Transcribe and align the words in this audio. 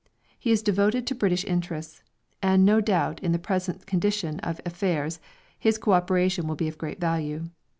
He 0.39 0.49
is 0.49 0.63
devoted 0.63 1.05
to 1.05 1.13
British 1.13 1.45
interests, 1.45 2.01
and 2.41 2.65
no 2.65 2.81
doubt 2.81 3.19
in 3.21 3.33
the 3.33 3.37
present 3.37 3.85
condition 3.85 4.39
of 4.39 4.59
affairs 4.65 5.19
his 5.59 5.77
co 5.77 5.91
operation 5.91 6.47
will 6.47 6.55
be 6.55 6.67
of 6.67 6.79
great 6.79 6.99
value. 6.99 7.49